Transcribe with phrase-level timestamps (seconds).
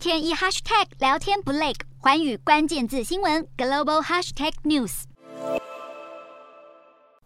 [0.00, 5.02] 天一 hashtag 聊天不累，寰宇关键字新闻 global hashtag news。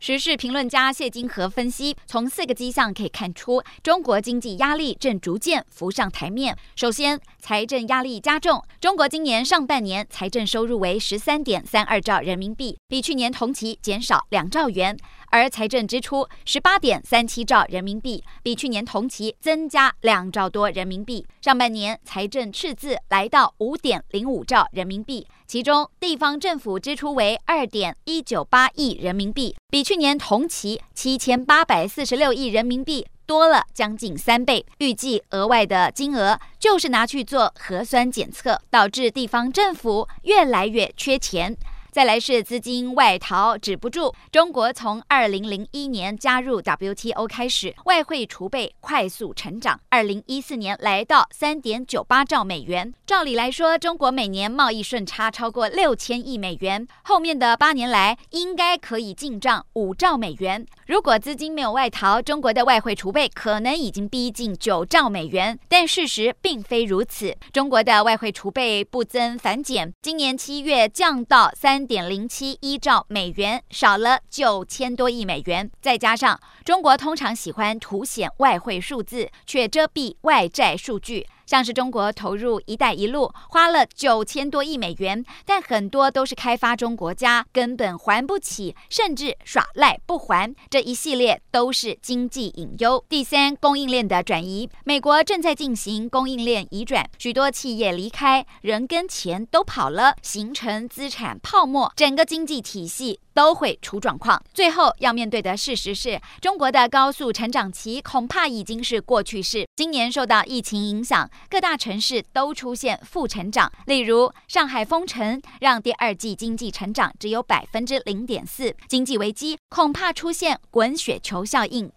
[0.00, 6.58] 时事评论家谢金河分析，从四个迹象可以看出，中国经济压力正逐渐浮上台面。
[6.74, 8.62] 首先，财政压力加重。
[8.80, 14.94] 中国今年上半年财政收入为十三点三二兆人民币，比去年同期减少两兆元；
[15.34, 21.26] 而财政支出十八点三七兆人民币，比去年同期增加两兆多人民币。
[21.40, 41.56] 上半年财政赤字来到五点零五兆人民币，其中地方政府支出为二点一九八亿人民币，比去年同期七千八百四十六亿人民币多了将近三倍，预计额外的金额就是拿去做核酸检测，导致地方政府越来越缺钱。
[41.94, 44.12] 再来是资金外逃止不住。
[44.32, 52.92] 中国从二零零一年加入 WTO 开始，外汇储备快速成长，二零一四年来到三点九八兆美元。
[53.06, 60.66] 照理来说，中国每年贸易顺差超过六千亿美元，后面的八年来应该可以进账五兆美元。
[60.88, 65.56] 如果资金没有外逃，中国的外汇储备可能已经逼近九兆美元。
[65.68, 75.70] 但事实并非如此，中国的外汇储备不增反减，今年七月降到三点零七一兆美元，少了九千多亿美元。
[75.80, 81.26] 再加上中国通常喜欢凸显外汇数字，却遮蔽外债数据。
[81.46, 90.54] 像是中国投入“一带一路”花了九千多亿美元，但很多都是开发中国家根本还不起，甚至耍赖不还。
[90.70, 93.04] 这一系列都是经济隐忧。
[93.08, 104.42] 第三，供应链的转移，美国正在进行供应链移转，许多企业离开，人跟钱都跑了，形成资产泡沫，整个经济体系都会出状况。
[104.54, 109.66] 最后要面对的事实是，中国的高速成长期恐怕已经是过去式。
[109.76, 111.28] 今年受到疫情影响。
[111.50, 118.74] 各大城市都出现负成长，例如上海封城，让第二季经济成长只有百分之零点四。
[118.88, 121.90] 经济危机恐怕出现滚雪球效应，